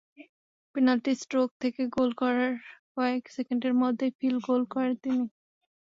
Penalty 0.75 1.13
stroke 1.21 1.49
থেকে 1.61 1.81
goal 1.95 2.09
করার 2.21 2.53
কয়েক 2.95 3.23
সেকেন্ডের 3.35 3.73
মধ্যেই 3.81 4.11
ফিল্ড 4.19 4.39
গোল 4.47 4.61
করেন 4.73 4.93
তিনি। 5.03 5.23